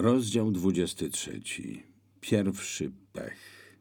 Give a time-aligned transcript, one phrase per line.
[0.00, 1.40] Rozdział 23.
[2.20, 3.76] Pierwszy pech.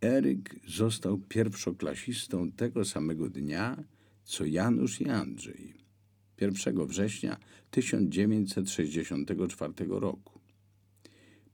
[0.00, 3.84] Eryk został pierwszoklasistą tego samego dnia,
[4.24, 5.74] co Janusz i Andrzej.
[6.40, 7.36] 1 września
[7.70, 10.40] 1964 roku.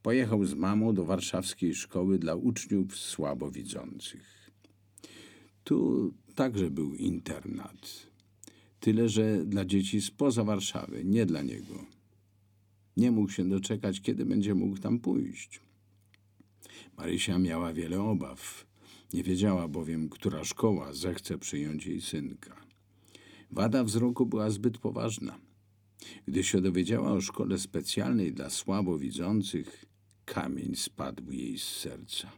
[0.02, 4.50] Pojechał z mamą do warszawskiej szkoły dla uczniów słabowidzących.
[5.64, 8.06] Tu także był internat.
[8.80, 11.93] Tyle, że dla dzieci spoza Warszawy, nie dla niego.
[12.96, 15.60] Nie mógł się doczekać, kiedy będzie mógł tam pójść.
[16.96, 18.66] Marysia miała wiele obaw.
[19.12, 22.56] Nie wiedziała bowiem, która szkoła zechce przyjąć jej synka.
[23.50, 25.38] Wada wzroku była zbyt poważna.
[26.26, 29.84] Gdy się dowiedziała o szkole specjalnej dla słabowidzących,
[30.24, 32.30] kamień spadł jej z serca.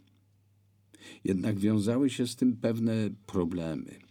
[1.25, 4.06] Jednak wiązały się z tym pewne problemy.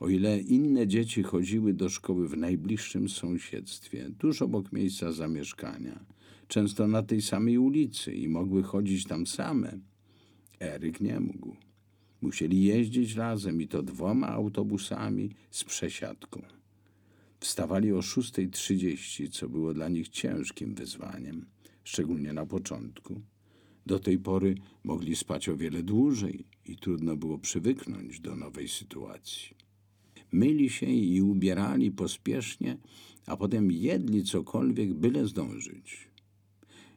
[0.00, 6.04] O ile inne dzieci chodziły do szkoły w najbliższym sąsiedztwie, tuż obok miejsca zamieszkania,
[6.48, 9.78] często na tej samej ulicy i mogły chodzić tam same,
[10.60, 11.56] Eryk nie mógł.
[12.20, 16.42] Musieli jeździć razem i to dwoma autobusami z przesiadką.
[17.40, 21.46] Wstawali o 6.30, co było dla nich ciężkim wyzwaniem,
[21.84, 23.20] szczególnie na początku.
[23.86, 24.54] Do tej pory
[24.84, 29.59] mogli spać o wiele dłużej i trudno było przywyknąć do nowej sytuacji.
[30.32, 32.76] Myli się i ubierali pospiesznie,
[33.26, 36.08] a potem jedli cokolwiek, byle zdążyć.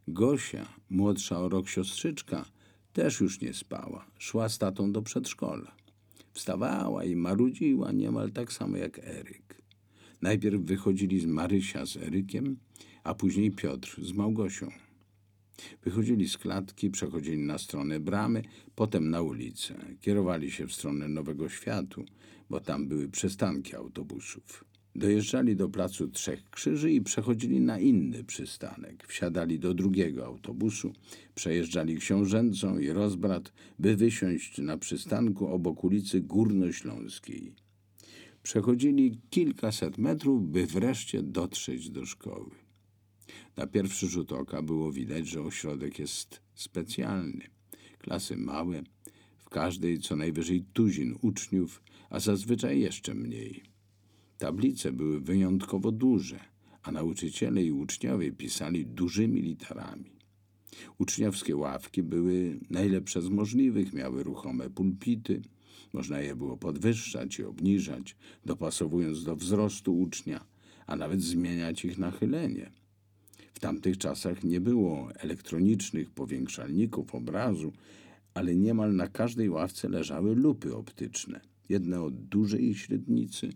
[0.07, 2.45] Gosia, młodsza o rok siostrzyczka,
[2.93, 4.05] też już nie spała.
[4.17, 5.75] Szła z tatą do przedszkola.
[6.33, 9.61] Wstawała i marudziła niemal tak samo jak Eryk.
[10.21, 12.57] Najpierw wychodzili z Marysia z Erykiem,
[13.03, 14.71] a później Piotr z Małgosią.
[15.83, 18.43] Wychodzili z klatki, przechodzili na stronę bramy,
[18.75, 19.75] potem na ulicę.
[20.01, 22.05] Kierowali się w stronę Nowego Światu,
[22.49, 24.65] bo tam były przystanki autobusów.
[24.95, 29.07] Dojeżdżali do placu Trzech Krzyży i przechodzili na inny przystanek.
[29.07, 30.93] Wsiadali do drugiego autobusu,
[31.35, 37.53] przejeżdżali Książęcą i Rozbrat, by wysiąść na przystanku obok ulicy Górnośląskiej.
[38.43, 42.62] Przechodzili kilkaset metrów, by wreszcie dotrzeć do szkoły.
[43.57, 47.47] Na pierwszy rzut oka było widać, że ośrodek jest specjalny.
[47.99, 48.83] Klasy małe,
[49.37, 53.63] w każdej co najwyżej tuzin uczniów, a zazwyczaj jeszcze mniej.
[54.37, 56.39] Tablice były wyjątkowo duże,
[56.83, 60.13] a nauczyciele i uczniowie pisali dużymi literami.
[60.97, 65.41] Uczniowskie ławki były najlepsze z możliwych, miały ruchome pulpity,
[65.93, 68.15] można je było podwyższać i obniżać,
[68.45, 70.45] dopasowując do wzrostu ucznia,
[70.87, 72.71] a nawet zmieniać ich nachylenie.
[73.53, 77.73] W tamtych czasach nie było elektronicznych powiększalników obrazu,
[78.33, 81.41] ale niemal na każdej ławce leżały lupy optyczne.
[81.69, 83.49] Jedne od dużej średnicy,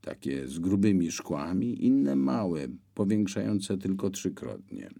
[0.00, 4.90] takie z grubymi szkłami, inne małe, powiększające tylko trzykrotnie.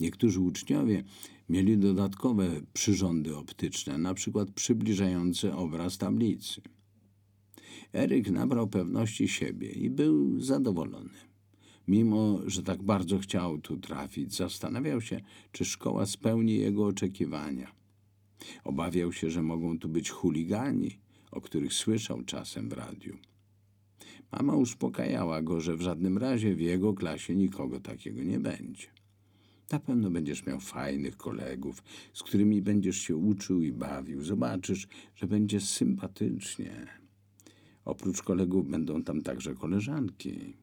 [0.00, 1.04] Niektórzy uczniowie
[1.48, 6.60] mieli dodatkowe przyrządy optyczne, na przykład przybliżające obraz tablicy.
[7.92, 11.31] Eryk nabrał pewności siebie i był zadowolony.
[11.88, 15.20] Mimo, że tak bardzo chciał tu trafić, zastanawiał się,
[15.52, 17.72] czy szkoła spełni jego oczekiwania.
[18.64, 20.98] Obawiał się, że mogą tu być chuligani,
[21.30, 23.16] o których słyszał czasem w radiu.
[24.32, 28.86] Mama uspokajała go, że w żadnym razie w jego klasie nikogo takiego nie będzie.
[29.72, 31.82] Na pewno będziesz miał fajnych kolegów,
[32.12, 34.22] z którymi będziesz się uczył i bawił.
[34.22, 36.86] Zobaczysz, że będzie sympatycznie.
[37.84, 40.61] Oprócz kolegów będą tam także koleżanki.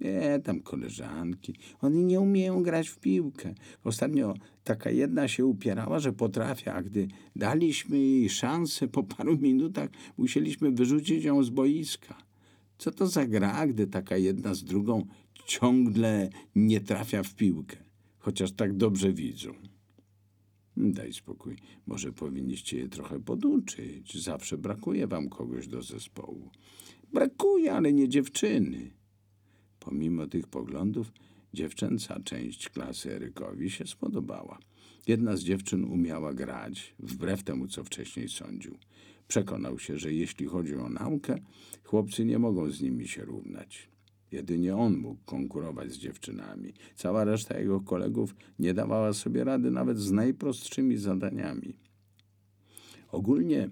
[0.00, 1.54] Nie, tam koleżanki.
[1.80, 3.54] Oni nie umieją grać w piłkę.
[3.84, 4.34] Ostatnio
[4.64, 10.70] taka jedna się upierała, że potrafia, a gdy daliśmy jej szansę, po paru minutach musieliśmy
[10.70, 12.18] wyrzucić ją z boiska.
[12.78, 15.06] Co to za gra, gdy taka jedna z drugą
[15.46, 17.76] ciągle nie trafia w piłkę,
[18.18, 19.54] chociaż tak dobrze widzą?
[20.76, 24.22] Daj spokój, może powinniście je trochę poduczyć.
[24.22, 26.50] Zawsze brakuje wam kogoś do zespołu.
[27.12, 28.90] Brakuje, ale nie dziewczyny.
[29.86, 31.12] Pomimo tych poglądów,
[31.54, 34.58] dziewczęca część klasy Erykowi się spodobała.
[35.06, 38.78] Jedna z dziewczyn umiała grać, wbrew temu, co wcześniej sądził.
[39.28, 41.38] Przekonał się, że jeśli chodzi o naukę,
[41.84, 43.88] chłopcy nie mogą z nimi się równać.
[44.32, 46.74] Jedynie on mógł konkurować z dziewczynami.
[46.94, 51.76] Cała reszta jego kolegów nie dawała sobie rady nawet z najprostszymi zadaniami.
[53.12, 53.70] Ogólnie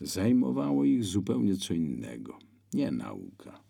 [0.00, 2.38] zajmowało ich zupełnie co innego,
[2.74, 3.64] nie nauka.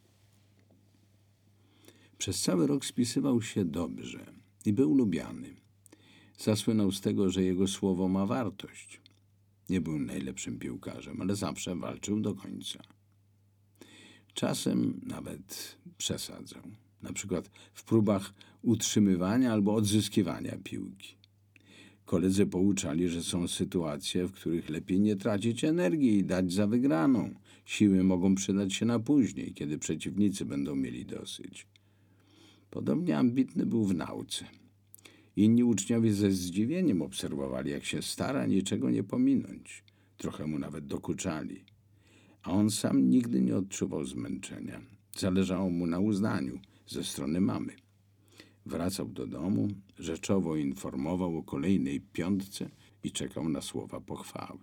[2.25, 4.27] Przez cały rok spisywał się dobrze
[4.67, 5.55] i był lubiany.
[6.39, 9.01] Zasłynął z tego, że jego słowo ma wartość.
[9.71, 12.83] Nie był najlepszym piłkarzem, ale zawsze walczył do końca.
[14.35, 16.63] Czasem nawet przesadzał.
[17.03, 21.17] na przykład w próbach utrzymywania albo odzyskiwania piłki.
[22.05, 27.35] Koledzy pouczali, że są sytuacje, w których lepiej nie tracić energii i dać za wygraną.
[27.65, 31.74] Siły mogą przydać się na później, kiedy przeciwnicy będą mieli dosyć.
[32.75, 34.45] Podobnie ambitny był w nauce.
[35.37, 39.85] Inni uczniowie ze zdziwieniem obserwowali, jak się stara niczego nie pominąć.
[40.17, 41.65] Trochę mu nawet dokuczali.
[42.43, 44.81] A on sam nigdy nie odczuwał zmęczenia.
[45.17, 47.73] Zależało mu na uznaniu ze strony mamy.
[48.67, 49.69] Wracał do domu,
[49.99, 52.71] rzeczowo informował o kolejnej piątce
[53.05, 54.61] i czekał na słowa pochwały.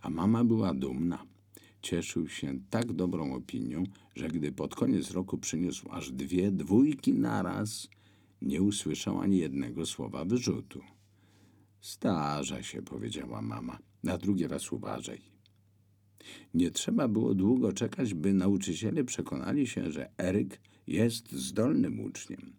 [0.00, 1.31] A mama była dumna.
[1.82, 3.84] Cieszył się tak dobrą opinią,
[4.14, 7.88] że gdy pod koniec roku przyniósł aż dwie dwójki naraz,
[8.42, 10.80] nie usłyszał ani jednego słowa wyrzutu.
[11.80, 13.78] Starza się, powiedziała mama.
[14.02, 15.20] Na drugi raz uważaj.
[16.54, 22.52] Nie trzeba było długo czekać, by nauczyciele przekonali się, że Eryk jest zdolnym uczniem.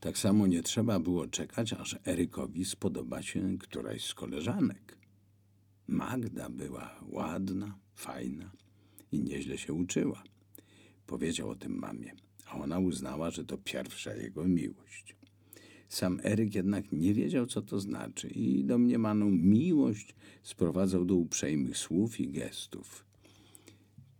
[0.00, 4.98] Tak samo nie trzeba było czekać, aż Erykowi spodoba się któraś z koleżanek.
[5.88, 8.50] Magda była ładna, fajna
[9.16, 10.22] i nieźle się uczyła.
[11.06, 12.12] Powiedział o tym mamie,
[12.46, 15.16] a ona uznała, że to pierwsza jego miłość.
[15.88, 22.20] Sam Eryk jednak nie wiedział, co to znaczy i domniemaną miłość sprowadzał do uprzejmych słów
[22.20, 23.06] i gestów.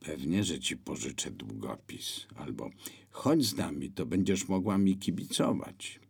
[0.01, 2.71] Pewnie, że ci pożyczę długopis, albo
[3.11, 6.01] chodź z nami, to będziesz mogła mi kibicować.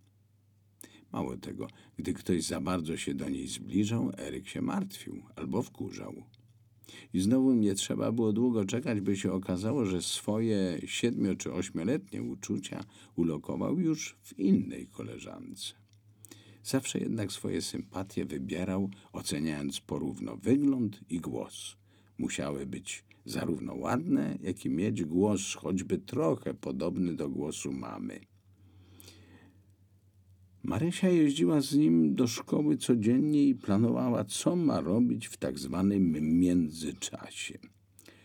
[1.12, 6.22] Mało tego, gdy ktoś za bardzo się do niej zbliżał, Eryk się martwił albo wkurzał.
[7.14, 12.22] I znowu nie trzeba było długo czekać, by się okazało, że swoje siedmiu czy ośmioletnie
[12.22, 12.84] uczucia
[13.16, 15.74] ulokował już w innej koleżance.
[16.62, 21.76] Zawsze jednak swoje sympatie wybierał, oceniając porówno wygląd i głos.
[22.18, 28.20] Musiały być zarówno ładne, jak i mieć głos choćby trochę podobny do głosu mamy.
[30.66, 36.12] Marysia jeździła z nim do szkoły codziennie i planowała, co ma robić w tak zwanym
[36.38, 37.58] międzyczasie.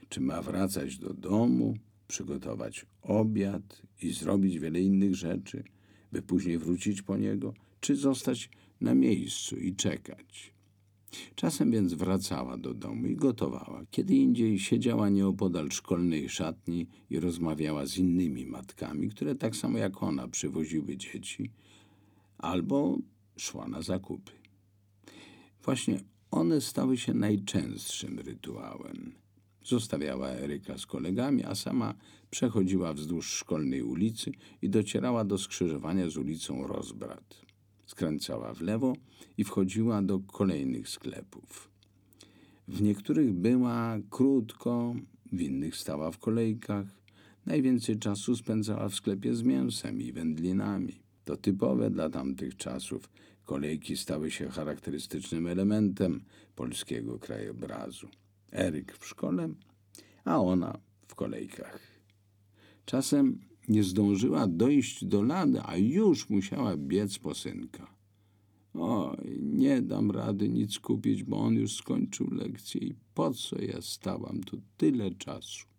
[0.09, 1.77] Czy ma wracać do domu,
[2.07, 5.63] przygotować obiad i zrobić wiele innych rzeczy,
[6.11, 8.49] by później wrócić po niego, czy zostać
[8.81, 10.53] na miejscu i czekać.
[11.35, 13.85] Czasem więc wracała do domu i gotowała.
[13.91, 20.03] Kiedy indziej siedziała nieopodal szkolnej szatni i rozmawiała z innymi matkami, które tak samo jak
[20.03, 21.51] ona przywoziły dzieci,
[22.41, 22.97] albo
[23.37, 24.31] szła na zakupy.
[25.63, 25.99] Właśnie
[26.31, 29.21] one stały się najczęstszym rytuałem.
[29.63, 31.93] Zostawiała Eryka z kolegami, a sama
[32.29, 37.41] przechodziła wzdłuż szkolnej ulicy i docierała do skrzyżowania z ulicą Rozbrat.
[37.85, 38.93] Skręcała w lewo
[39.37, 41.71] i wchodziła do kolejnych sklepów.
[42.67, 44.95] W niektórych była krótko,
[45.31, 46.87] w innych stała w kolejkach.
[47.45, 51.01] Najwięcej czasu spędzała w sklepie z mięsem i wędlinami.
[51.25, 53.09] To typowe dla tamtych czasów.
[53.45, 56.23] Kolejki stały się charakterystycznym elementem
[56.55, 58.07] polskiego krajobrazu.
[58.51, 59.49] Eryk w szkole,
[60.25, 61.79] a ona w kolejkach.
[62.85, 67.95] Czasem nie zdążyła dojść do lady, a już musiała biec po synka.
[68.73, 73.81] Oj, nie dam rady nic kupić, bo on już skończył lekcję i po co ja
[73.81, 75.70] stałam tu tyle czasu?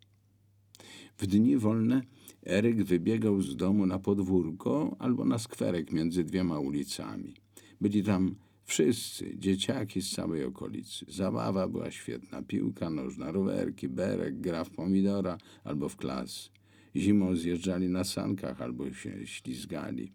[1.19, 2.03] W dni wolne
[2.47, 7.35] Eryk wybiegał z domu na podwórko albo na skwerek między dwiema ulicami.
[7.81, 11.07] Byli tam wszyscy, dzieciaki z całej okolicy.
[11.09, 12.43] Zabawa była świetna.
[12.43, 16.51] Piłka nożna, rowerki, berek, gra w pomidora albo w klas.
[16.97, 20.13] Zimą zjeżdżali na sankach albo się ślizgali.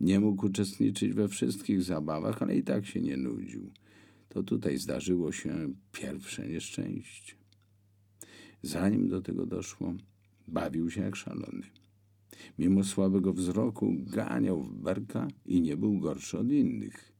[0.00, 3.70] Nie mógł uczestniczyć we wszystkich zabawach, ale i tak się nie nudził.
[4.28, 7.37] To tutaj zdarzyło się pierwsze nieszczęście.
[8.62, 9.94] Zanim do tego doszło,
[10.48, 11.66] bawił się jak szalony.
[12.58, 17.12] Mimo słabego wzroku ganiał w berka i nie był gorszy od innych.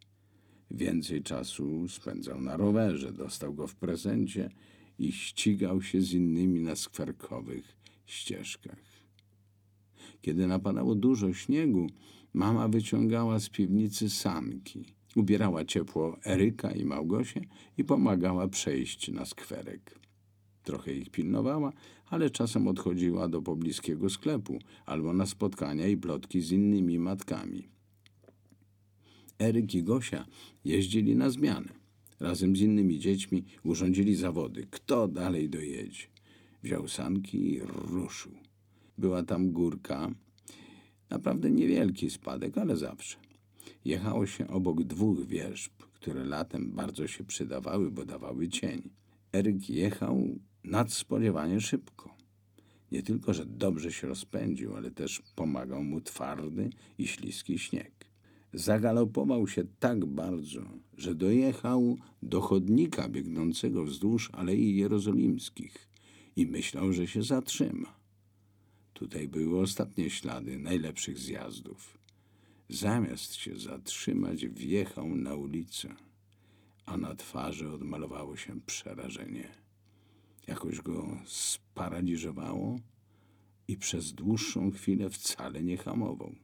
[0.71, 4.51] Więcej czasu spędzał na rowerze, dostał go w prezencie
[4.99, 7.77] i ścigał się z innymi na skwerkowych
[8.07, 8.83] ścieżkach.
[10.23, 11.87] Kiedy napadało dużo śniegu,
[12.33, 14.85] mama wyciągała z piwnicy sanki.
[15.17, 17.41] Ubierała ciepło Eryka i Małgosię
[17.79, 19.99] i pomagała przejść na skwerek.
[20.63, 21.73] Trochę ich pilnowała,
[22.07, 27.69] ale czasem odchodziła do pobliskiego sklepu albo na spotkania i plotki z innymi matkami.
[29.39, 30.27] Eryk i Gosia
[30.65, 31.69] jeździli na zmianę.
[32.21, 34.67] Razem z innymi dziećmi urządzili zawody.
[34.71, 36.07] Kto dalej dojedzie?
[36.63, 38.33] Wziął sanki i ruszył.
[38.99, 40.11] Była tam górka.
[41.11, 43.17] Naprawdę niewielki spadek, ale zawsze.
[43.85, 48.91] Jechało się obok dwóch wierzb, które latem bardzo się przydawały, bo dawały cień.
[49.39, 52.17] Eryk jechał nadspodziewanie szybko.
[52.93, 57.93] Nie tylko, że dobrze się rozpędził, ale też pomagał mu twardy i śliski śnieg.
[58.53, 60.63] Zagalopował się tak bardzo,
[60.97, 65.89] że dojechał do chodnika biegnącego wzdłuż Alei Jerozolimskich
[66.37, 67.99] i myślał, że się zatrzyma.
[68.93, 71.99] Tutaj były ostatnie ślady najlepszych zjazdów.
[72.69, 75.95] Zamiast się zatrzymać, wjechał na ulicę,
[76.89, 79.49] a na twarzy odmalowało się przerażenie.
[80.47, 82.79] Jakoś go sparaliżowało
[83.69, 86.35] i przez dłuższą chwilę wcale nie hamował.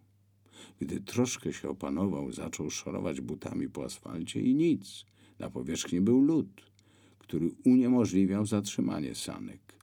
[0.80, 5.04] Gdy troszkę się opanował, zaczął szorować butami po asfalcie i nic.
[5.38, 6.70] Na powierzchni był lód,
[7.18, 9.74] który uniemożliwiał zatrzymanie sanek.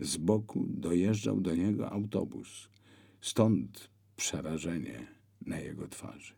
[0.00, 2.68] Z boku dojeżdżał do niego autobus.
[3.20, 5.06] Stąd przerażenie
[5.46, 6.34] na jego twarzy.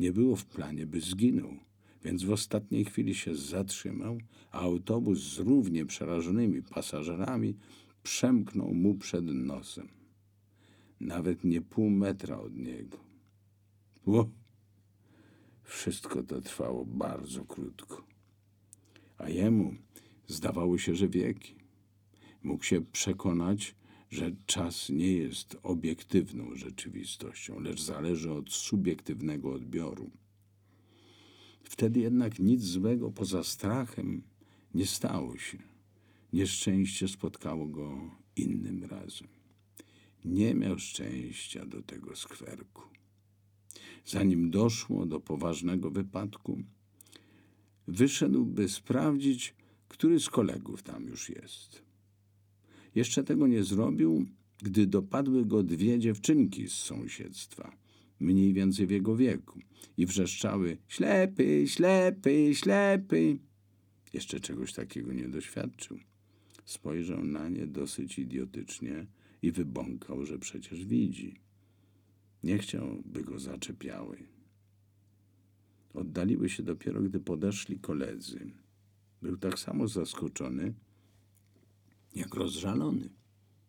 [0.00, 1.56] Nie było w planie, by zginął,
[2.04, 4.18] więc w ostatniej chwili się zatrzymał,
[4.50, 7.56] a autobus z równie przerażonymi pasażerami
[8.02, 9.88] przemknął mu przed nosem.
[11.00, 12.98] Nawet nie pół metra od niego.
[14.06, 14.30] Ło!
[15.62, 18.06] Wszystko to trwało bardzo krótko.
[19.18, 19.74] A jemu
[20.26, 21.54] zdawało się, że wieki.
[22.42, 23.74] Mógł się przekonać,
[24.10, 30.10] że czas nie jest obiektywną rzeczywistością, lecz zależy od subiektywnego odbioru.
[31.68, 34.22] Wtedy jednak nic złego poza strachem
[34.74, 35.58] nie stało się.
[36.32, 39.28] Nieszczęście spotkało go innym razem.
[40.24, 42.82] Nie miał szczęścia do tego skwerku.
[44.04, 46.62] Zanim doszło do poważnego wypadku,
[47.88, 49.54] wyszedł, by sprawdzić,
[49.88, 51.82] który z kolegów tam już jest.
[52.94, 54.26] Jeszcze tego nie zrobił,
[54.58, 57.76] gdy dopadły go dwie dziewczynki z sąsiedztwa,
[58.20, 59.60] mniej więcej w jego wieku,
[59.96, 63.38] i wrzeszczały ślepy, ślepy, ślepy.
[64.12, 65.98] Jeszcze czegoś takiego nie doświadczył.
[66.64, 69.06] Spojrzał na nie dosyć idiotycznie
[69.42, 71.40] i wybąkał, że przecież widzi.
[72.42, 74.18] Nie chciał, by go zaczepiały.
[75.94, 78.50] Oddaliły się dopiero, gdy podeszli koledzy.
[79.22, 80.74] Był tak samo zaskoczony,
[82.14, 83.10] jak rozżalony.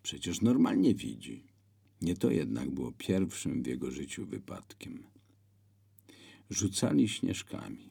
[0.03, 1.46] Przecież normalnie widzi.
[2.01, 5.03] Nie to jednak było pierwszym w jego życiu wypadkiem.
[6.49, 7.89] Rzucali śnieżkami.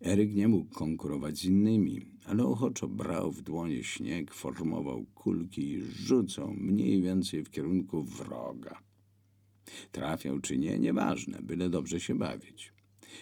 [0.00, 5.82] Eryk nie mógł konkurować z innymi, ale ochoczo brał w dłonie śnieg, formował kulki i
[5.82, 8.82] rzucał mniej więcej w kierunku wroga.
[9.92, 12.72] Trafiał czy nie, nieważne, byle dobrze się bawić.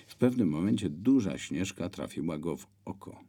[0.06, 3.24] W pewnym momencie duża śnieżka trafiła go w oko.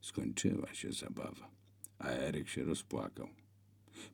[0.00, 1.50] Skończyła się zabawa,
[1.98, 3.41] a Eryk się rozpłakał.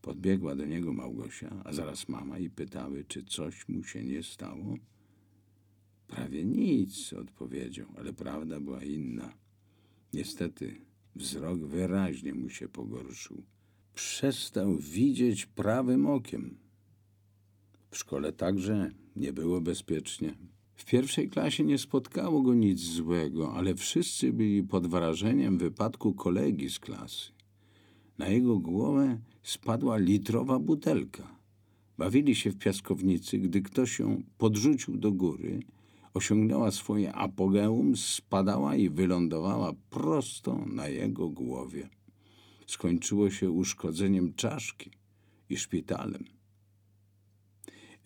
[0.03, 4.77] Podbiegła do niego Małgosia, a zaraz mama i pytały, czy coś mu się nie stało.
[6.07, 9.33] Prawie nic, odpowiedział, ale prawda była inna.
[10.13, 10.81] Niestety,
[11.17, 13.43] wzrok wyraźnie mu się pogorszył.
[13.95, 16.59] Przestał widzieć prawym okiem.
[17.91, 20.35] W szkole także nie było bezpiecznie.
[20.75, 26.71] W pierwszej klasie nie spotkało go nic złego, ale wszyscy byli pod wrażeniem wypadku kolegi
[26.71, 27.33] z klasy.
[28.19, 29.19] Na jego głowę
[29.49, 31.39] spadła litrowa butelka.
[31.99, 35.61] Bawili się w piaskownicy, gdy ktoś ją podrzucił do góry,
[36.15, 41.89] osiągnęła swoje apogeum, spadała i wylądowała prosto na jego głowie.
[42.67, 44.91] Skończyło się uszkodzeniem czaszki
[45.51, 46.25] i szpitalem.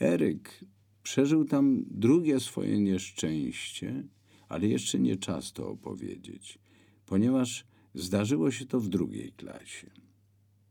[0.00, 0.64] Eryk
[1.02, 4.04] przeżył tam drugie swoje nieszczęście,
[4.48, 6.58] ale jeszcze nie czas to opowiedzieć,
[7.06, 10.02] ponieważ zdarzyło się to w drugiej klasie.